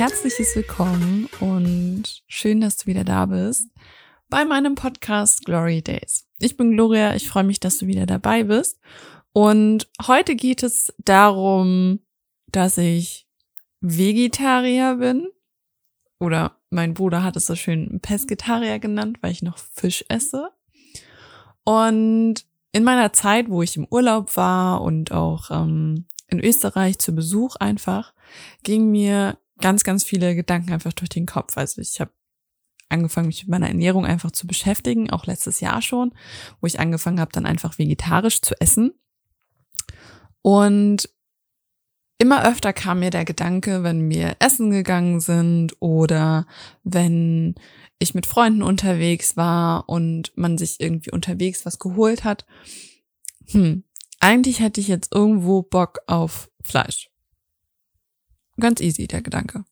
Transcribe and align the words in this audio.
herzliches 0.00 0.56
Willkommen 0.56 1.28
und 1.40 2.22
schön, 2.26 2.62
dass 2.62 2.78
du 2.78 2.86
wieder 2.86 3.04
da 3.04 3.26
bist 3.26 3.68
bei 4.30 4.46
meinem 4.46 4.74
Podcast 4.74 5.44
Glory 5.44 5.82
Days. 5.82 6.26
Ich 6.38 6.56
bin 6.56 6.72
Gloria, 6.72 7.14
ich 7.14 7.28
freue 7.28 7.44
mich, 7.44 7.60
dass 7.60 7.76
du 7.76 7.86
wieder 7.86 8.06
dabei 8.06 8.44
bist. 8.44 8.80
Und 9.34 9.90
heute 10.06 10.36
geht 10.36 10.62
es 10.62 10.90
darum, 10.96 12.00
dass 12.50 12.78
ich 12.78 13.28
Vegetarier 13.82 14.94
bin. 14.94 15.28
Oder 16.18 16.56
mein 16.70 16.94
Bruder 16.94 17.22
hat 17.22 17.36
es 17.36 17.44
so 17.44 17.54
schön 17.54 18.00
Pesketarier 18.00 18.78
genannt, 18.78 19.18
weil 19.20 19.32
ich 19.32 19.42
noch 19.42 19.58
Fisch 19.58 20.02
esse. 20.08 20.48
Und 21.62 22.46
in 22.72 22.84
meiner 22.84 23.12
Zeit, 23.12 23.50
wo 23.50 23.60
ich 23.60 23.76
im 23.76 23.86
Urlaub 23.90 24.34
war 24.38 24.80
und 24.80 25.12
auch 25.12 25.50
ähm, 25.50 26.06
in 26.26 26.40
Österreich 26.42 26.98
zu 26.98 27.14
Besuch 27.14 27.56
einfach, 27.56 28.14
ging 28.62 28.90
mir 28.90 29.36
ganz, 29.60 29.84
ganz 29.84 30.04
viele 30.04 30.34
Gedanken 30.34 30.72
einfach 30.72 30.92
durch 30.92 31.10
den 31.10 31.26
Kopf. 31.26 31.56
Also 31.56 31.80
ich 31.80 32.00
habe 32.00 32.12
angefangen, 32.88 33.28
mich 33.28 33.42
mit 33.42 33.50
meiner 33.50 33.68
Ernährung 33.68 34.04
einfach 34.04 34.30
zu 34.32 34.46
beschäftigen, 34.46 35.10
auch 35.10 35.26
letztes 35.26 35.60
Jahr 35.60 35.80
schon, 35.80 36.12
wo 36.60 36.66
ich 36.66 36.80
angefangen 36.80 37.20
habe, 37.20 37.32
dann 37.32 37.46
einfach 37.46 37.78
vegetarisch 37.78 38.42
zu 38.42 38.60
essen. 38.60 38.92
Und 40.42 41.08
immer 42.18 42.44
öfter 42.46 42.72
kam 42.72 43.00
mir 43.00 43.10
der 43.10 43.24
Gedanke, 43.24 43.82
wenn 43.82 44.10
wir 44.10 44.36
essen 44.40 44.70
gegangen 44.70 45.20
sind 45.20 45.74
oder 45.80 46.46
wenn 46.82 47.54
ich 47.98 48.14
mit 48.14 48.26
Freunden 48.26 48.62
unterwegs 48.62 49.36
war 49.36 49.88
und 49.88 50.32
man 50.36 50.58
sich 50.58 50.80
irgendwie 50.80 51.12
unterwegs 51.12 51.64
was 51.66 51.78
geholt 51.78 52.24
hat, 52.24 52.46
hm, 53.50 53.84
eigentlich 54.20 54.60
hätte 54.60 54.80
ich 54.80 54.88
jetzt 54.88 55.14
irgendwo 55.14 55.62
Bock 55.62 56.00
auf 56.06 56.50
Fleisch. 56.62 57.10
Ganz 58.60 58.80
easy, 58.80 59.06
der 59.06 59.22
Gedanke. 59.22 59.64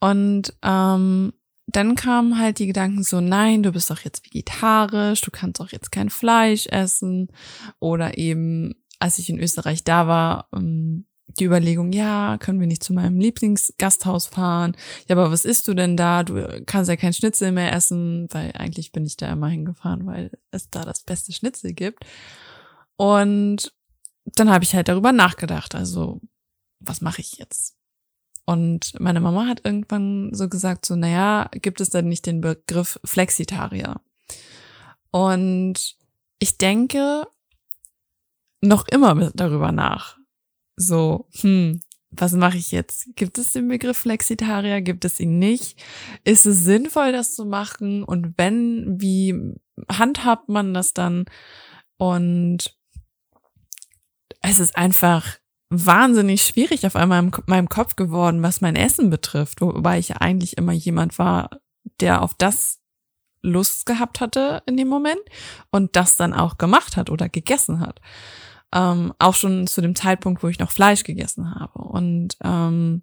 Und 0.00 0.54
ähm, 0.62 1.32
dann 1.66 1.94
kamen 1.94 2.38
halt 2.38 2.58
die 2.58 2.66
Gedanken 2.66 3.02
so, 3.02 3.20
nein, 3.20 3.62
du 3.62 3.72
bist 3.72 3.90
doch 3.90 4.00
jetzt 4.00 4.24
vegetarisch, 4.26 5.22
du 5.22 5.30
kannst 5.30 5.60
doch 5.60 5.72
jetzt 5.72 5.90
kein 5.90 6.10
Fleisch 6.10 6.66
essen. 6.66 7.28
Oder 7.80 8.18
eben, 8.18 8.74
als 8.98 9.18
ich 9.18 9.30
in 9.30 9.40
Österreich 9.40 9.84
da 9.84 10.06
war, 10.06 10.48
ähm, 10.54 11.06
die 11.38 11.44
Überlegung, 11.44 11.92
ja, 11.92 12.36
können 12.38 12.60
wir 12.60 12.66
nicht 12.66 12.84
zu 12.84 12.92
meinem 12.92 13.18
Lieblingsgasthaus 13.18 14.26
fahren? 14.26 14.76
Ja, 15.08 15.16
aber 15.16 15.30
was 15.30 15.44
isst 15.44 15.66
du 15.66 15.74
denn 15.74 15.96
da? 15.96 16.22
Du 16.22 16.62
kannst 16.66 16.88
ja 16.88 16.96
kein 16.96 17.14
Schnitzel 17.14 17.50
mehr 17.50 17.72
essen, 17.72 18.28
weil 18.30 18.52
eigentlich 18.52 18.92
bin 18.92 19.04
ich 19.04 19.16
da 19.16 19.32
immer 19.32 19.48
hingefahren, 19.48 20.06
weil 20.06 20.30
es 20.50 20.70
da 20.70 20.84
das 20.84 21.02
beste 21.02 21.32
Schnitzel 21.32 21.72
gibt. 21.72 22.04
Und 22.96 23.72
dann 24.26 24.50
habe 24.50 24.64
ich 24.64 24.74
halt 24.74 24.88
darüber 24.88 25.12
nachgedacht, 25.12 25.74
also 25.74 26.20
was 26.78 27.00
mache 27.00 27.20
ich 27.20 27.38
jetzt? 27.38 27.73
Und 28.46 28.98
meine 29.00 29.20
Mama 29.20 29.46
hat 29.46 29.62
irgendwann 29.64 30.34
so 30.34 30.48
gesagt, 30.48 30.84
so, 30.84 30.96
naja, 30.96 31.48
gibt 31.52 31.80
es 31.80 31.90
denn 31.90 32.08
nicht 32.08 32.26
den 32.26 32.40
Begriff 32.40 33.00
Flexitarier? 33.04 34.00
Und 35.10 35.96
ich 36.38 36.58
denke 36.58 37.26
noch 38.60 38.86
immer 38.88 39.30
darüber 39.34 39.72
nach 39.72 40.18
so, 40.76 41.28
hm, 41.40 41.80
was 42.10 42.32
mache 42.32 42.58
ich 42.58 42.70
jetzt? 42.70 43.16
Gibt 43.16 43.38
es 43.38 43.52
den 43.52 43.68
Begriff 43.68 43.98
Flexitarier? 43.98 44.82
Gibt 44.82 45.04
es 45.04 45.20
ihn 45.20 45.38
nicht? 45.38 45.82
Ist 46.24 46.46
es 46.46 46.64
sinnvoll, 46.64 47.12
das 47.12 47.34
zu 47.34 47.44
machen? 47.44 48.04
Und 48.04 48.34
wenn, 48.36 49.00
wie 49.00 49.54
handhabt 49.88 50.48
man 50.48 50.74
das 50.74 50.94
dann? 50.94 51.24
Und 51.96 52.76
es 54.42 54.58
ist 54.58 54.76
einfach 54.76 55.38
wahnsinnig 55.74 56.42
schwierig 56.42 56.86
auf 56.86 56.96
einmal 56.96 57.22
in 57.22 57.32
meinem 57.46 57.68
Kopf 57.68 57.96
geworden, 57.96 58.42
was 58.42 58.60
mein 58.60 58.76
Essen 58.76 59.10
betrifft, 59.10 59.60
wobei 59.60 59.98
ich 59.98 60.16
eigentlich 60.16 60.56
immer 60.56 60.72
jemand 60.72 61.18
war, 61.18 61.50
der 62.00 62.22
auf 62.22 62.34
das 62.34 62.80
Lust 63.42 63.86
gehabt 63.86 64.20
hatte 64.20 64.62
in 64.66 64.76
dem 64.76 64.88
Moment 64.88 65.20
und 65.70 65.96
das 65.96 66.16
dann 66.16 66.32
auch 66.32 66.58
gemacht 66.58 66.96
hat 66.96 67.10
oder 67.10 67.28
gegessen 67.28 67.80
hat. 67.80 68.00
Ähm, 68.74 69.12
auch 69.18 69.34
schon 69.34 69.66
zu 69.66 69.80
dem 69.80 69.94
Zeitpunkt, 69.94 70.42
wo 70.42 70.48
ich 70.48 70.58
noch 70.58 70.72
Fleisch 70.72 71.04
gegessen 71.04 71.54
habe. 71.54 71.78
Und 71.78 72.36
ähm, 72.42 73.02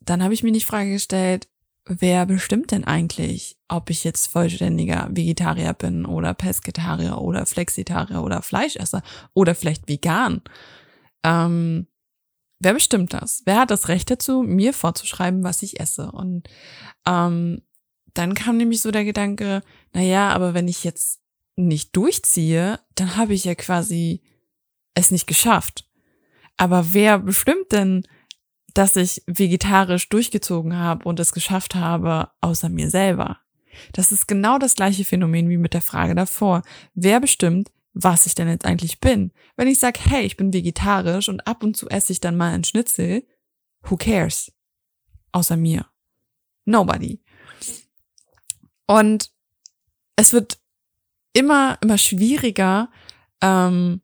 dann 0.00 0.22
habe 0.22 0.34
ich 0.34 0.42
mir 0.42 0.52
die 0.52 0.60
Frage 0.60 0.92
gestellt, 0.92 1.48
wer 1.86 2.26
bestimmt 2.26 2.70
denn 2.70 2.84
eigentlich, 2.84 3.56
ob 3.68 3.90
ich 3.90 4.04
jetzt 4.04 4.26
vollständiger 4.28 5.08
Vegetarier 5.10 5.72
bin 5.72 6.04
oder 6.04 6.34
Pesketarier 6.34 7.18
oder 7.18 7.46
Flexitarier 7.46 8.22
oder 8.22 8.42
Fleischesser 8.42 9.02
oder 9.34 9.54
vielleicht 9.54 9.88
vegan? 9.88 10.42
Ähm, 11.24 11.86
wer 12.60 12.74
bestimmt 12.74 13.12
das? 13.12 13.42
Wer 13.44 13.58
hat 13.58 13.70
das 13.70 13.88
Recht 13.88 14.10
dazu, 14.10 14.42
mir 14.42 14.72
vorzuschreiben, 14.72 15.42
was 15.42 15.62
ich 15.62 15.80
esse? 15.80 16.10
Und 16.12 16.48
ähm, 17.06 17.62
dann 18.14 18.34
kam 18.34 18.56
nämlich 18.56 18.82
so 18.82 18.90
der 18.90 19.04
Gedanke, 19.04 19.62
na 19.92 20.02
ja, 20.02 20.30
aber 20.30 20.54
wenn 20.54 20.68
ich 20.68 20.84
jetzt 20.84 21.20
nicht 21.56 21.96
durchziehe, 21.96 22.80
dann 22.94 23.16
habe 23.16 23.34
ich 23.34 23.44
ja 23.44 23.54
quasi 23.54 24.22
es 24.94 25.10
nicht 25.10 25.26
geschafft. 25.26 25.88
Aber 26.56 26.92
wer 26.92 27.18
bestimmt 27.18 27.72
denn, 27.72 28.06
dass 28.74 28.96
ich 28.96 29.22
vegetarisch 29.26 30.08
durchgezogen 30.08 30.76
habe 30.76 31.08
und 31.08 31.18
es 31.20 31.32
geschafft 31.32 31.74
habe, 31.74 32.30
außer 32.40 32.68
mir 32.68 32.90
selber? 32.90 33.38
Das 33.92 34.12
ist 34.12 34.26
genau 34.26 34.58
das 34.58 34.74
gleiche 34.74 35.04
Phänomen 35.04 35.48
wie 35.48 35.56
mit 35.56 35.74
der 35.74 35.82
Frage 35.82 36.14
davor. 36.14 36.62
Wer 36.94 37.20
bestimmt, 37.20 37.70
was 37.92 38.26
ich 38.26 38.34
denn 38.34 38.48
jetzt 38.48 38.64
eigentlich 38.64 39.00
bin? 39.00 39.32
Wenn 39.56 39.68
ich 39.68 39.78
sage, 39.78 40.00
hey, 40.02 40.24
ich 40.24 40.36
bin 40.36 40.52
vegetarisch 40.52 41.28
und 41.28 41.46
ab 41.46 41.62
und 41.62 41.76
zu 41.76 41.88
esse 41.88 42.12
ich 42.12 42.20
dann 42.20 42.36
mal 42.36 42.52
ein 42.52 42.64
Schnitzel, 42.64 43.26
who 43.82 43.96
cares? 43.96 44.52
Außer 45.32 45.56
mir. 45.56 45.86
Nobody. 46.64 47.22
Und 48.86 49.30
es 50.16 50.32
wird 50.32 50.58
immer, 51.32 51.78
immer 51.80 51.98
schwieriger, 51.98 52.90
ähm, 53.40 54.02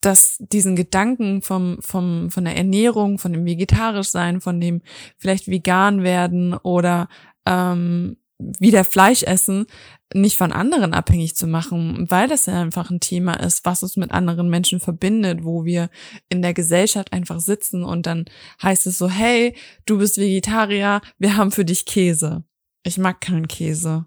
dass 0.00 0.36
diesen 0.38 0.76
Gedanken 0.76 1.42
vom, 1.42 1.78
vom, 1.80 2.30
von 2.30 2.44
der 2.44 2.56
Ernährung, 2.56 3.18
von 3.18 3.32
dem 3.32 3.44
vegetarisch 3.44 4.08
sein, 4.08 4.40
von 4.40 4.60
dem 4.60 4.82
vielleicht 5.16 5.48
vegan 5.48 6.02
werden 6.02 6.54
oder 6.54 7.08
ähm, 7.46 8.16
wieder 8.58 8.84
Fleisch 8.84 9.22
essen, 9.22 9.66
nicht 10.12 10.36
von 10.36 10.52
anderen 10.52 10.92
abhängig 10.92 11.36
zu 11.36 11.46
machen, 11.46 12.10
weil 12.10 12.26
das 12.26 12.46
ja 12.46 12.60
einfach 12.60 12.90
ein 12.90 13.00
Thema 13.00 13.34
ist, 13.34 13.64
was 13.64 13.82
uns 13.82 13.96
mit 13.96 14.10
anderen 14.10 14.48
Menschen 14.48 14.80
verbindet, 14.80 15.44
wo 15.44 15.64
wir 15.64 15.88
in 16.28 16.42
der 16.42 16.54
Gesellschaft 16.54 17.12
einfach 17.12 17.40
sitzen 17.40 17.84
und 17.84 18.06
dann 18.06 18.24
heißt 18.62 18.86
es 18.86 18.98
so, 18.98 19.08
hey, 19.08 19.54
du 19.86 19.98
bist 19.98 20.18
Vegetarier, 20.18 21.00
wir 21.18 21.36
haben 21.36 21.52
für 21.52 21.64
dich 21.64 21.86
Käse. 21.86 22.44
Ich 22.82 22.98
mag 22.98 23.20
keinen 23.20 23.46
Käse. 23.46 24.06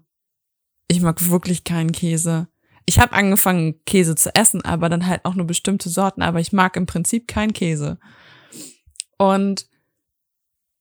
Ich 0.88 1.00
mag 1.00 1.30
wirklich 1.30 1.64
keinen 1.64 1.92
Käse. 1.92 2.48
Ich 2.86 2.98
habe 2.98 3.12
angefangen, 3.12 3.82
Käse 3.86 4.14
zu 4.14 4.34
essen, 4.34 4.62
aber 4.62 4.90
dann 4.90 5.06
halt 5.06 5.24
auch 5.24 5.34
nur 5.34 5.46
bestimmte 5.46 5.88
Sorten, 5.88 6.20
aber 6.20 6.40
ich 6.40 6.52
mag 6.52 6.76
im 6.76 6.84
Prinzip 6.84 7.26
keinen 7.26 7.54
Käse. 7.54 7.98
Und 9.16 9.66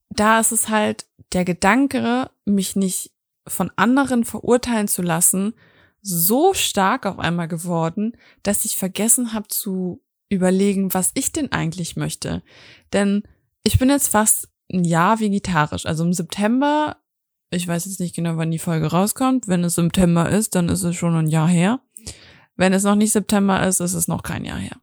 da 0.09 0.41
ist 0.41 0.51
es 0.51 0.67
halt 0.67 1.07
der 1.31 1.45
Gedanke, 1.45 2.29
mich 2.45 2.75
nicht 2.75 3.12
von 3.47 3.71
anderen 3.75 4.23
verurteilen 4.23 4.87
zu 4.87 5.01
lassen, 5.01 5.53
so 6.01 6.53
stark 6.53 7.05
auf 7.05 7.19
einmal 7.19 7.47
geworden, 7.47 8.17
dass 8.43 8.65
ich 8.65 8.77
vergessen 8.77 9.33
habe 9.33 9.47
zu 9.47 10.01
überlegen, 10.29 10.93
was 10.93 11.11
ich 11.13 11.31
denn 11.31 11.51
eigentlich 11.51 11.95
möchte. 11.95 12.43
Denn 12.91 13.23
ich 13.63 13.79
bin 13.79 13.89
jetzt 13.89 14.09
fast 14.09 14.49
ein 14.71 14.83
Jahr 14.83 15.19
vegetarisch. 15.19 15.85
Also 15.85 16.03
im 16.03 16.13
September, 16.13 16.97
ich 17.51 17.67
weiß 17.67 17.85
jetzt 17.85 17.99
nicht 17.99 18.15
genau, 18.15 18.37
wann 18.37 18.51
die 18.51 18.59
Folge 18.59 18.87
rauskommt. 18.87 19.47
Wenn 19.47 19.63
es 19.63 19.75
September 19.75 20.29
ist, 20.29 20.55
dann 20.55 20.69
ist 20.69 20.83
es 20.83 20.95
schon 20.95 21.15
ein 21.15 21.27
Jahr 21.27 21.47
her. 21.47 21.79
Wenn 22.55 22.73
es 22.73 22.83
noch 22.83 22.95
nicht 22.95 23.11
September 23.11 23.65
ist, 23.65 23.79
ist 23.79 23.93
es 23.93 24.07
noch 24.07 24.23
kein 24.23 24.45
Jahr 24.45 24.57
her. 24.57 24.77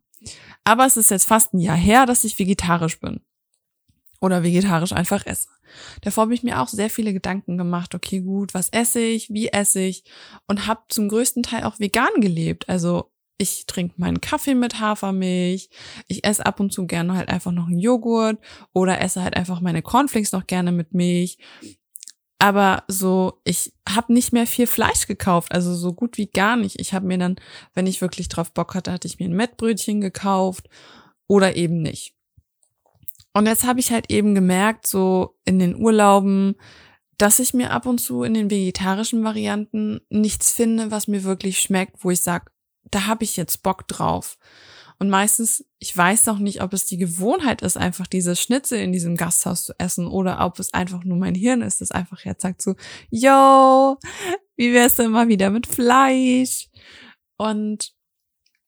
Aber 0.64 0.86
es 0.86 0.96
ist 0.96 1.10
jetzt 1.10 1.26
fast 1.26 1.54
ein 1.54 1.60
Jahr 1.60 1.76
her, 1.76 2.06
dass 2.06 2.24
ich 2.24 2.38
vegetarisch 2.38 3.00
bin. 3.00 3.20
Oder 4.20 4.42
vegetarisch 4.42 4.92
einfach 4.92 5.24
esse. 5.24 5.48
Davor 6.02 6.22
habe 6.22 6.34
ich 6.34 6.42
mir 6.42 6.60
auch 6.60 6.68
sehr 6.68 6.90
viele 6.90 7.12
Gedanken 7.12 7.56
gemacht, 7.56 7.94
okay, 7.94 8.20
gut, 8.20 8.52
was 8.52 8.68
esse 8.68 9.00
ich, 9.00 9.30
wie 9.30 9.48
esse 9.48 9.80
ich 9.80 10.04
und 10.46 10.66
habe 10.66 10.82
zum 10.88 11.08
größten 11.08 11.42
Teil 11.42 11.64
auch 11.64 11.78
vegan 11.80 12.20
gelebt. 12.20 12.68
Also 12.68 13.10
ich 13.38 13.64
trinke 13.66 13.94
meinen 13.96 14.20
Kaffee 14.20 14.54
mit 14.54 14.78
Hafermilch, 14.78 15.70
ich 16.06 16.24
esse 16.24 16.44
ab 16.44 16.60
und 16.60 16.72
zu 16.72 16.86
gerne 16.86 17.14
halt 17.14 17.30
einfach 17.30 17.52
noch 17.52 17.68
einen 17.68 17.78
Joghurt 17.78 18.38
oder 18.74 19.00
esse 19.00 19.22
halt 19.22 19.36
einfach 19.36 19.60
meine 19.60 19.80
Cornflakes 19.80 20.32
noch 20.32 20.46
gerne 20.46 20.72
mit 20.72 20.92
Milch 20.92 21.38
aber 22.40 22.84
so, 22.88 23.42
ich 23.44 23.74
habe 23.86 24.14
nicht 24.14 24.32
mehr 24.32 24.46
viel 24.46 24.66
Fleisch 24.66 25.06
gekauft, 25.06 25.52
also 25.52 25.74
so 25.74 25.92
gut 25.92 26.16
wie 26.16 26.26
gar 26.26 26.56
nicht. 26.56 26.80
Ich 26.80 26.94
habe 26.94 27.06
mir 27.06 27.18
dann, 27.18 27.36
wenn 27.74 27.86
ich 27.86 28.00
wirklich 28.00 28.28
drauf 28.28 28.52
Bock 28.54 28.74
hatte, 28.74 28.90
hatte 28.90 29.06
ich 29.06 29.18
mir 29.18 29.26
ein 29.26 29.36
Mettbrötchen 29.36 30.00
gekauft 30.00 30.66
oder 31.28 31.54
eben 31.54 31.82
nicht. 31.82 32.14
Und 33.32 33.46
jetzt 33.46 33.64
habe 33.64 33.80
ich 33.80 33.92
halt 33.92 34.10
eben 34.10 34.34
gemerkt, 34.34 34.86
so 34.86 35.36
in 35.44 35.58
den 35.58 35.76
Urlauben, 35.76 36.56
dass 37.16 37.38
ich 37.38 37.54
mir 37.54 37.70
ab 37.70 37.86
und 37.86 37.98
zu 37.98 38.22
in 38.22 38.34
den 38.34 38.50
vegetarischen 38.50 39.22
Varianten 39.22 40.00
nichts 40.08 40.52
finde, 40.52 40.90
was 40.90 41.06
mir 41.06 41.22
wirklich 41.22 41.60
schmeckt, 41.60 42.02
wo 42.02 42.10
ich 42.10 42.22
sage, 42.22 42.46
da 42.90 43.06
habe 43.06 43.24
ich 43.24 43.36
jetzt 43.36 43.62
Bock 43.62 43.86
drauf. 43.86 44.38
Und 44.98 45.08
meistens, 45.08 45.64
ich 45.78 45.96
weiß 45.96 46.26
noch 46.26 46.38
nicht, 46.38 46.62
ob 46.62 46.74
es 46.74 46.86
die 46.86 46.98
Gewohnheit 46.98 47.62
ist, 47.62 47.78
einfach 47.78 48.06
diese 48.06 48.36
Schnitzel 48.36 48.80
in 48.80 48.92
diesem 48.92 49.16
Gasthaus 49.16 49.64
zu 49.64 49.74
essen 49.78 50.06
oder 50.06 50.44
ob 50.44 50.58
es 50.58 50.74
einfach 50.74 51.04
nur 51.04 51.16
mein 51.16 51.34
Hirn 51.34 51.62
ist, 51.62 51.80
das 51.80 51.90
einfach 51.90 52.24
jetzt 52.24 52.42
sagt 52.42 52.60
so, 52.60 52.74
yo, 53.10 53.96
wie 54.56 54.74
wär's 54.74 54.96
denn 54.96 55.10
mal 55.10 55.28
wieder 55.28 55.48
mit 55.48 55.66
Fleisch? 55.66 56.68
Und 57.38 57.94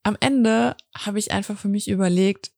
am 0.05 0.17
Ende 0.21 0.77
habe 0.97 1.19
ich 1.19 1.33
einfach 1.33 1.59
für 1.59 1.69
mich 1.69 1.89
überlegt, 1.89 2.53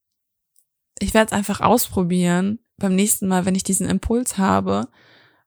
ich 0.98 1.14
werde 1.14 1.26
es 1.26 1.32
einfach 1.32 1.60
ausprobieren 1.60 2.58
beim 2.76 2.94
nächsten 2.94 3.28
Mal, 3.28 3.44
wenn 3.44 3.54
ich 3.54 3.64
diesen 3.64 3.88
Impuls 3.88 4.38
habe 4.38 4.88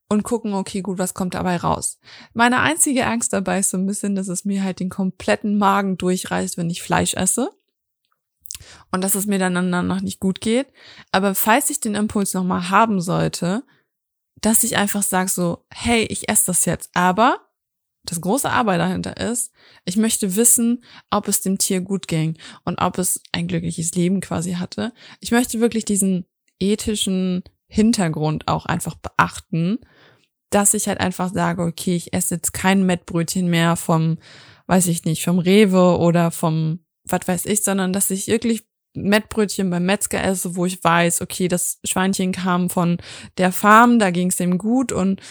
und 0.09 0.23
gucken, 0.23 0.53
okay, 0.53 0.81
gut, 0.81 0.97
was 0.97 1.13
kommt 1.13 1.33
dabei 1.33 1.57
raus. 1.57 1.99
Meine 2.33 2.59
einzige 2.59 3.05
Angst 3.05 3.33
dabei 3.33 3.59
ist 3.59 3.71
so 3.71 3.77
ein 3.77 3.85
bisschen, 3.85 4.15
dass 4.15 4.27
es 4.27 4.45
mir 4.45 4.63
halt 4.63 4.79
den 4.79 4.89
kompletten 4.89 5.57
Magen 5.57 5.97
durchreißt, 5.97 6.57
wenn 6.57 6.69
ich 6.69 6.81
Fleisch 6.81 7.13
esse. 7.13 7.49
Und 8.91 9.03
dass 9.03 9.15
es 9.15 9.27
mir 9.27 9.37
dann 9.37 9.53
danach 9.53 10.01
nicht 10.01 10.19
gut 10.19 10.41
geht. 10.41 10.67
Aber 11.11 11.35
falls 11.35 11.69
ich 11.69 11.79
den 11.79 11.95
Impuls 11.95 12.33
nochmal 12.33 12.69
haben 12.69 13.01
sollte, 13.01 13.63
dass 14.41 14.63
ich 14.63 14.77
einfach 14.77 15.03
sage 15.03 15.29
so, 15.29 15.65
hey, 15.71 16.03
ich 16.05 16.29
esse 16.29 16.47
das 16.47 16.65
jetzt. 16.65 16.89
Aber 16.93 17.46
das 18.09 18.21
große 18.21 18.49
Arbeit 18.49 18.79
dahinter 18.79 19.17
ist, 19.17 19.51
ich 19.85 19.97
möchte 19.97 20.35
wissen, 20.35 20.83
ob 21.09 21.27
es 21.27 21.41
dem 21.41 21.57
Tier 21.57 21.81
gut 21.81 22.07
ging 22.07 22.37
und 22.63 22.79
ob 22.81 22.97
es 22.97 23.21
ein 23.31 23.47
glückliches 23.47 23.93
Leben 23.93 24.21
quasi 24.21 24.53
hatte. 24.53 24.93
Ich 25.19 25.31
möchte 25.31 25.59
wirklich 25.59 25.85
diesen 25.85 26.25
ethischen 26.59 27.43
Hintergrund 27.67 28.47
auch 28.47 28.65
einfach 28.65 28.95
beachten, 28.95 29.79
dass 30.49 30.73
ich 30.73 30.87
halt 30.87 31.01
einfach 31.01 31.33
sage, 31.33 31.63
okay, 31.63 31.95
ich 31.95 32.13
esse 32.13 32.35
jetzt 32.35 32.53
kein 32.53 32.85
Mettbrötchen 32.85 33.49
mehr 33.49 33.75
vom, 33.75 34.17
weiß 34.67 34.87
ich 34.87 35.03
nicht, 35.03 35.23
vom 35.23 35.39
Rewe 35.39 35.97
oder 35.97 36.31
vom, 36.31 36.79
was 37.03 37.27
weiß 37.27 37.45
ich, 37.45 37.63
sondern 37.63 37.91
dass 37.91 38.09
ich 38.09 38.27
wirklich 38.27 38.65
Mettbrötchen 38.93 39.69
beim 39.69 39.85
Metzger 39.85 40.23
esse, 40.23 40.55
wo 40.55 40.65
ich 40.65 40.83
weiß, 40.83 41.21
okay, 41.21 41.49
das 41.49 41.79
Schweinchen 41.83 42.31
kam 42.31 42.69
von 42.69 42.97
der 43.37 43.51
Farm, 43.51 43.99
da 43.99 44.11
ging 44.11 44.29
es 44.29 44.37
dem 44.37 44.57
gut 44.57 44.91
und 44.91 45.21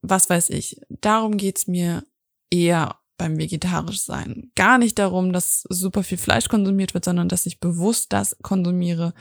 was 0.00 0.30
weiß 0.30 0.50
ich. 0.50 0.80
Darum 0.88 1.36
geht's 1.36 1.66
mir 1.66 2.04
eher 2.50 2.96
beim 3.16 3.38
vegetarisch 3.38 4.00
sein. 4.00 4.50
Gar 4.56 4.78
nicht 4.78 4.98
darum, 4.98 5.32
dass 5.32 5.64
super 5.68 6.02
viel 6.02 6.18
Fleisch 6.18 6.48
konsumiert 6.48 6.94
wird, 6.94 7.04
sondern 7.04 7.28
dass 7.28 7.46
ich 7.46 7.60
bewusst 7.60 8.12
das 8.12 8.36
konsumiere, 8.42 9.12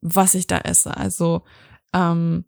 was 0.00 0.34
ich 0.34 0.46
da 0.46 0.58
esse. 0.58 0.96
Also 0.96 1.42
ähm, 1.92 2.44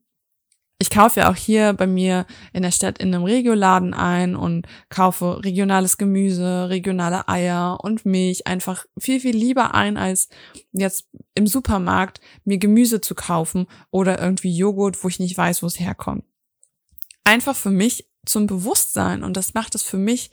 ich 0.80 0.88
kaufe 0.88 1.20
ja 1.20 1.30
auch 1.30 1.36
hier 1.36 1.74
bei 1.74 1.86
mir 1.86 2.26
in 2.54 2.62
der 2.62 2.70
Stadt 2.70 2.98
in 2.98 3.14
einem 3.14 3.24
Regioladen 3.24 3.92
ein 3.92 4.34
und 4.34 4.66
kaufe 4.88 5.44
regionales 5.44 5.98
Gemüse, 5.98 6.70
regionale 6.70 7.28
Eier 7.28 7.78
und 7.82 8.06
Milch 8.06 8.46
einfach 8.46 8.86
viel, 8.98 9.20
viel 9.20 9.36
lieber 9.36 9.74
ein, 9.74 9.98
als 9.98 10.30
jetzt 10.72 11.06
im 11.34 11.46
Supermarkt 11.46 12.20
mir 12.44 12.56
Gemüse 12.56 13.02
zu 13.02 13.14
kaufen 13.14 13.66
oder 13.90 14.18
irgendwie 14.18 14.56
Joghurt, 14.56 15.04
wo 15.04 15.08
ich 15.08 15.20
nicht 15.20 15.36
weiß, 15.36 15.62
wo 15.62 15.66
es 15.66 15.78
herkommt. 15.78 16.24
Einfach 17.24 17.54
für 17.54 17.70
mich 17.70 18.09
zum 18.26 18.46
Bewusstsein 18.46 19.22
und 19.22 19.36
das 19.36 19.54
macht 19.54 19.74
es 19.74 19.82
für 19.82 19.96
mich 19.96 20.30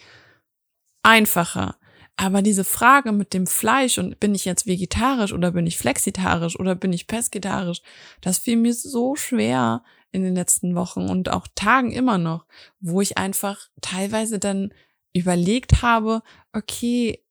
einfacher. 1.03 1.77
Aber 2.17 2.41
diese 2.41 2.63
Frage 2.63 3.11
mit 3.11 3.33
dem 3.33 3.45
Fleisch 3.45 3.99
und 3.99 4.19
bin 4.19 4.33
ich 4.33 4.43
jetzt 4.43 4.65
vegetarisch 4.65 5.33
oder 5.33 5.51
bin 5.51 5.67
ich 5.67 5.77
flexitarisch 5.77 6.59
oder 6.59 6.73
bin 6.73 6.91
ich 6.91 7.05
pesketarisch, 7.05 7.81
das 8.21 8.39
fiel 8.39 8.57
mir 8.57 8.73
so 8.73 9.15
schwer 9.15 9.83
in 10.11 10.23
den 10.23 10.35
letzten 10.35 10.73
Wochen 10.73 11.09
und 11.09 11.29
auch 11.29 11.47
Tagen 11.53 11.91
immer 11.91 12.17
noch, 12.17 12.45
wo 12.79 13.01
ich 13.01 13.17
einfach 13.17 13.67
teilweise 13.81 14.39
dann 14.39 14.73
überlegt 15.13 15.83
habe, 15.83 16.23
okay, 16.53 17.23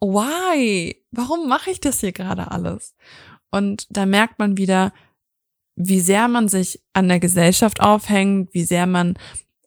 why? 0.00 1.02
Warum 1.10 1.48
mache 1.48 1.70
ich 1.70 1.80
das 1.80 2.00
hier 2.00 2.12
gerade 2.12 2.50
alles? 2.50 2.94
Und 3.50 3.86
da 3.88 4.04
merkt 4.04 4.38
man 4.38 4.58
wieder, 4.58 4.92
wie 5.76 6.00
sehr 6.00 6.28
man 6.28 6.48
sich 6.48 6.82
an 6.92 7.08
der 7.08 7.20
Gesellschaft 7.20 7.80
aufhängt, 7.80 8.52
wie 8.52 8.64
sehr 8.64 8.86
man 8.86 9.14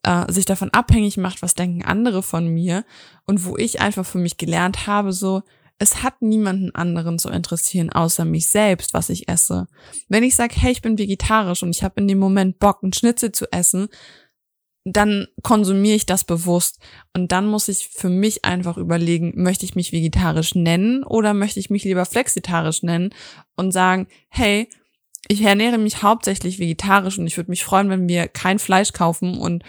äh, 0.09 0.31
sich 0.31 0.45
davon 0.45 0.71
abhängig 0.71 1.17
macht, 1.17 1.43
was 1.43 1.53
denken 1.53 1.83
andere 1.83 2.23
von 2.23 2.47
mir 2.47 2.83
und 3.27 3.45
wo 3.45 3.57
ich 3.57 3.79
einfach 3.79 4.05
für 4.05 4.17
mich 4.17 4.37
gelernt 4.37 4.87
habe, 4.87 5.13
so, 5.13 5.43
es 5.77 6.01
hat 6.01 6.21
niemanden 6.21 6.73
anderen 6.73 7.19
zu 7.19 7.29
interessieren, 7.29 7.91
außer 7.91 8.25
mich 8.25 8.47
selbst, 8.47 8.95
was 8.95 9.09
ich 9.09 9.29
esse. 9.29 9.67
Wenn 10.07 10.23
ich 10.23 10.35
sage, 10.35 10.55
hey, 10.57 10.71
ich 10.71 10.81
bin 10.81 10.97
vegetarisch 10.97 11.61
und 11.61 11.69
ich 11.69 11.83
habe 11.83 12.01
in 12.01 12.07
dem 12.07 12.17
Moment 12.17 12.57
Bock, 12.57 12.79
einen 12.81 12.91
Schnitzel 12.91 13.31
zu 13.31 13.45
essen, 13.51 13.87
dann 14.83 15.27
konsumiere 15.43 15.95
ich 15.95 16.07
das 16.07 16.23
bewusst. 16.23 16.79
Und 17.13 17.31
dann 17.31 17.45
muss 17.45 17.67
ich 17.67 17.89
für 17.89 18.09
mich 18.09 18.43
einfach 18.45 18.77
überlegen, 18.77 19.33
möchte 19.35 19.63
ich 19.63 19.75
mich 19.75 19.91
vegetarisch 19.91 20.55
nennen 20.55 21.03
oder 21.03 21.35
möchte 21.35 21.59
ich 21.59 21.69
mich 21.69 21.83
lieber 21.83 22.05
flexitarisch 22.05 22.81
nennen 22.81 23.13
und 23.55 23.71
sagen, 23.71 24.07
hey, 24.29 24.69
ich 25.27 25.41
ernähre 25.41 25.77
mich 25.77 26.01
hauptsächlich 26.01 26.57
vegetarisch 26.57 27.19
und 27.19 27.27
ich 27.27 27.37
würde 27.37 27.51
mich 27.51 27.63
freuen, 27.63 27.89
wenn 27.89 28.09
wir 28.09 28.27
kein 28.27 28.57
Fleisch 28.57 28.91
kaufen 28.91 29.37
und 29.37 29.63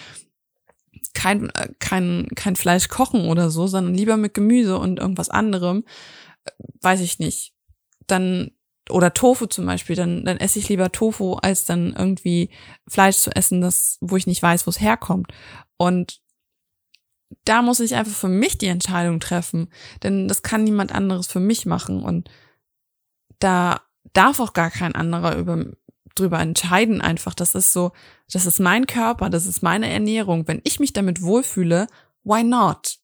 kein, 1.20 1.52
kein, 1.81 2.28
kein 2.34 2.56
Fleisch 2.56 2.88
kochen 2.88 3.26
oder 3.26 3.50
so, 3.50 3.67
sondern 3.67 3.94
lieber 3.94 4.17
mit 4.17 4.32
Gemüse 4.32 4.78
und 4.78 4.99
irgendwas 4.99 5.28
anderem, 5.28 5.84
äh, 6.44 6.50
weiß 6.81 7.00
ich 7.00 7.19
nicht. 7.19 7.52
Dann, 8.06 8.52
oder 8.88 9.12
Tofu 9.12 9.44
zum 9.44 9.67
Beispiel, 9.67 9.96
dann, 9.96 10.25
dann 10.25 10.38
esse 10.38 10.58
ich 10.58 10.70
lieber 10.70 10.90
Tofu, 10.93 11.34
als 11.34 11.67
dann 11.67 11.93
irgendwie 11.93 12.49
Fleisch 12.88 13.19
zu 13.19 13.37
essen, 13.37 13.61
das, 13.61 13.99
wo 14.00 14.17
ich 14.17 14.26
nicht 14.26 14.43
weiß, 14.43 14.67
wo 14.67 14.70
es 14.70 14.81
herkommt. 14.81 15.31
Und 15.76 16.22
da 17.44 17.61
muss 17.61 17.81
ich 17.81 17.94
einfach 17.96 18.16
für 18.16 18.28
mich 18.28 18.56
die 18.56 18.69
Entscheidung 18.69 19.20
treffen, 19.20 19.69
denn 20.02 20.26
das 20.26 20.43
kann 20.43 20.64
niemand 20.64 20.93
anderes 20.93 21.26
für 21.26 21.38
mich 21.38 21.66
machen 21.66 22.02
und 22.02 22.31
da 23.38 23.82
darf 24.14 24.40
auch 24.40 24.55
gar 24.55 24.70
kein 24.70 24.94
anderer 24.94 25.37
über 25.37 25.64
drüber 26.15 26.41
entscheiden 26.41 27.01
einfach. 27.01 27.35
Das 27.35 27.55
ist 27.55 27.73
so, 27.73 27.93
das 28.33 28.47
ist 28.47 28.61
mein 28.61 28.87
Körper, 28.87 29.31
das 29.31 29.47
ist 29.47 29.62
meine 29.62 29.91
Ernährung. 29.91 30.47
Wenn 30.47 30.61
ich 30.65 30.81
mich 30.81 30.93
damit 30.93 31.23
wohlfühle, 31.23 31.87
why 32.25 32.43
not? 32.43 32.99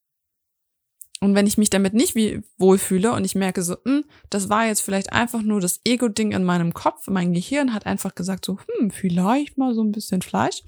Und 1.21 1.35
wenn 1.35 1.47
ich 1.47 1.57
mich 1.57 1.71
damit 1.71 1.95
nicht 1.95 2.15
wie 2.15 2.43
wohlfühle 2.59 3.13
und 3.13 3.25
ich 3.25 3.35
merke 3.35 3.63
so, 3.63 3.77
hm, 3.85 4.05
das 4.29 4.51
war 4.51 4.67
jetzt 4.67 4.83
vielleicht 4.83 5.13
einfach 5.13 5.41
nur 5.41 5.61
das 5.61 5.81
Ego-Ding 5.85 6.33
in 6.33 6.45
meinem 6.45 6.75
Kopf, 6.75 7.07
mein 7.09 7.33
Gehirn 7.33 7.73
hat 7.73 7.87
einfach 7.87 8.15
gesagt 8.15 8.45
so, 8.45 8.59
hm, 8.59 8.91
vielleicht 8.91 9.57
mal 9.57 9.75
so 9.75 9.83
ein 9.83 9.93
bisschen 9.93 10.21
Fleisch, 10.21 10.63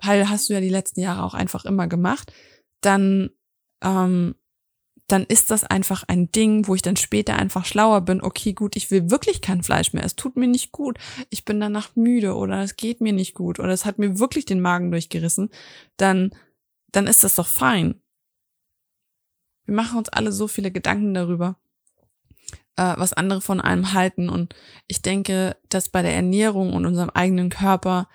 weil 0.00 0.30
hast 0.30 0.48
du 0.48 0.54
ja 0.54 0.60
die 0.60 0.70
letzten 0.70 1.00
Jahre 1.00 1.22
auch 1.22 1.34
einfach 1.34 1.66
immer 1.66 1.88
gemacht, 1.88 2.32
dann 2.80 3.30
ähm, 3.82 4.34
dann 5.06 5.24
ist 5.24 5.50
das 5.50 5.62
einfach 5.62 6.02
ein 6.08 6.32
Ding, 6.32 6.66
wo 6.66 6.74
ich 6.74 6.82
dann 6.82 6.96
später 6.96 7.36
einfach 7.36 7.64
schlauer 7.64 8.00
bin. 8.00 8.20
Okay, 8.20 8.52
gut, 8.52 8.74
ich 8.74 8.90
will 8.90 9.10
wirklich 9.10 9.40
kein 9.40 9.62
Fleisch 9.62 9.92
mehr. 9.92 10.04
Es 10.04 10.16
tut 10.16 10.36
mir 10.36 10.48
nicht 10.48 10.72
gut. 10.72 10.98
Ich 11.30 11.44
bin 11.44 11.60
danach 11.60 11.94
müde 11.94 12.34
oder 12.34 12.62
es 12.62 12.76
geht 12.76 13.00
mir 13.00 13.12
nicht 13.12 13.34
gut 13.34 13.60
oder 13.60 13.70
es 13.70 13.84
hat 13.84 13.98
mir 13.98 14.18
wirklich 14.18 14.46
den 14.46 14.60
Magen 14.60 14.90
durchgerissen. 14.90 15.50
Dann, 15.96 16.34
dann 16.90 17.06
ist 17.06 17.22
das 17.22 17.36
doch 17.36 17.46
fein. 17.46 18.00
Wir 19.64 19.74
machen 19.74 19.98
uns 19.98 20.08
alle 20.08 20.32
so 20.32 20.48
viele 20.48 20.72
Gedanken 20.72 21.14
darüber, 21.14 21.56
äh, 22.76 22.94
was 22.96 23.12
andere 23.12 23.40
von 23.40 23.60
einem 23.60 23.92
halten. 23.92 24.28
Und 24.28 24.56
ich 24.88 25.02
denke, 25.02 25.56
dass 25.68 25.88
bei 25.88 26.02
der 26.02 26.14
Ernährung 26.14 26.72
und 26.72 26.84
unserem 26.84 27.10
eigenen 27.10 27.50
Körper 27.50 28.08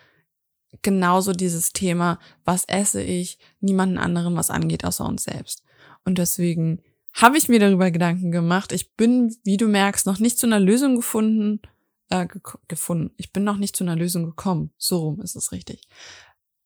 genauso 0.82 1.32
dieses 1.32 1.72
Thema, 1.72 2.20
was 2.44 2.66
esse 2.66 3.02
ich, 3.02 3.38
niemanden 3.62 3.98
anderen 3.98 4.36
was 4.36 4.50
angeht, 4.50 4.84
außer 4.84 5.06
uns 5.06 5.24
selbst. 5.24 5.64
Und 6.06 6.18
deswegen 6.18 6.82
habe 7.14 7.38
ich 7.38 7.50
mir 7.50 7.60
darüber 7.60 7.92
Gedanken 7.92 8.32
gemacht. 8.32 8.72
Ich 8.72 8.96
bin, 8.96 9.36
wie 9.44 9.58
du 9.58 9.68
merkst, 9.68 10.06
noch 10.06 10.20
nicht 10.20 10.40
zu 10.40 10.48
einer 10.48 10.60
Lösung 10.60 10.96
gefunden, 10.96 11.62
äh, 12.10 12.28
ge 12.28 12.42
gefunden. 12.68 13.12
Ich 13.18 13.34
bin 13.34 13.44
noch 13.44 13.58
nicht 13.58 13.76
zu 13.76 13.84
einer 13.84 13.96
Lösung 13.96 14.26
gekommen. 14.26 14.72
So 14.78 15.00
rum 15.00 15.22
ist 15.22 15.36
es 15.36 15.52
richtig. 15.52 15.82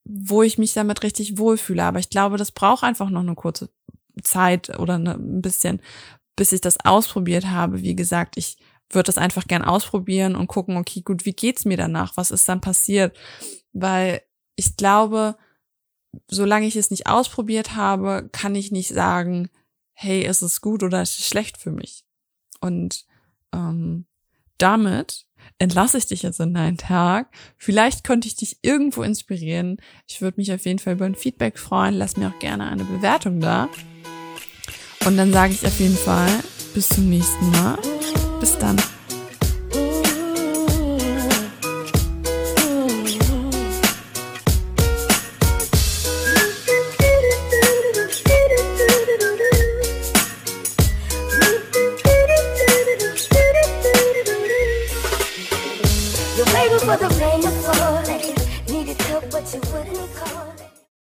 Wo 0.04 0.44
ich 0.44 0.58
mich 0.58 0.74
damit 0.74 1.04
richtig 1.04 1.38
wohlfühle. 1.38 1.84
Aber 1.84 2.00
ich 2.00 2.10
glaube, 2.10 2.38
das 2.38 2.52
braucht 2.52 2.84
einfach 2.84 3.10
noch 3.10 3.22
eine 3.22 3.36
kurze 3.36 3.70
Zeit 4.24 4.78
oder 4.80 4.96
eine, 4.96 5.16
ein 5.16 5.42
bisschen, 5.42 5.82
bis 6.36 6.52
ich 6.52 6.62
das 6.62 6.80
ausprobiert 6.86 7.48
habe. 7.48 7.82
Wie 7.82 7.96
gesagt, 7.96 8.38
ich 8.38 8.58
würde 8.92 9.08
das 9.08 9.18
einfach 9.18 9.48
gern 9.48 9.64
ausprobieren 9.64 10.36
und 10.36 10.48
gucken, 10.48 10.78
okay, 10.78 11.02
gut, 11.02 11.26
wie 11.26 11.34
geht's 11.34 11.66
mir 11.66 11.78
danach? 11.78 12.18
Was 12.18 12.32
ist 12.32 12.48
dann 12.48 12.62
passiert? 12.62 13.18
Weil 13.74 14.22
ich 14.56 14.78
glaube, 14.78 15.38
solange 16.28 16.68
ich 16.68 16.76
es 16.76 16.92
nicht 16.92 17.08
ausprobiert 17.08 17.76
habe, 17.76 18.30
kann 18.32 18.56
ich 18.56 18.72
nicht 18.72 18.90
sagen, 18.90 19.50
hey, 19.94 20.26
ist 20.26 20.42
es 20.42 20.62
gut 20.62 20.84
oder 20.84 21.02
ist 21.02 21.20
es 21.20 21.28
schlecht 21.28 21.58
für 21.58 21.72
mich. 21.72 22.06
Und 22.60 23.06
ähm, 23.54 24.06
damit 24.58 25.26
entlasse 25.58 25.98
ich 25.98 26.08
dich 26.08 26.24
jetzt 26.24 26.40
in 26.40 26.54
deinen 26.54 26.78
Tag. 26.78 27.30
Vielleicht 27.58 28.04
konnte 28.06 28.28
ich 28.28 28.36
dich 28.36 28.60
irgendwo 28.62 29.04
inspirieren. 29.04 29.78
Ich 30.08 30.22
würde 30.22 30.40
mich 30.40 30.52
auf 30.52 30.66
jeden 30.66 30.80
Fall 30.80 30.94
über 30.94 31.06
ein 31.06 31.16
Feedback 31.16 31.60
freuen. 31.60 31.94
Lass 31.94 32.18
mir 32.18 32.30
auch 32.30 32.40
gerne 32.40 32.68
eine 32.68 32.84
Bewertung 32.84 33.40
da. 33.40 33.70
Und 35.06 35.18
dann 35.18 35.32
sage 35.32 35.54
ich 35.54 35.66
auf 35.66 35.80
jeden 35.80 35.98
Fall 35.98 36.30
bis 36.74 36.90
zum 36.90 37.10
nächsten 37.10 37.52
Mal. 37.52 37.78
Bis 38.40 38.58
dann. 38.58 38.76